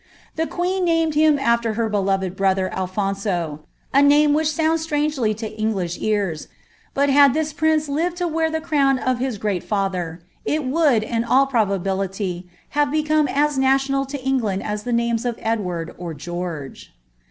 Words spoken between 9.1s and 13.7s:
his great father, it would, in all liability, have become as